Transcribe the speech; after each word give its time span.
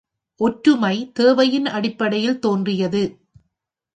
ஒற்றுமை, 0.39 1.09
தேவையின் 1.13 1.65
அடிப்படையில் 1.65 2.39
தோன்றியது. 2.39 3.03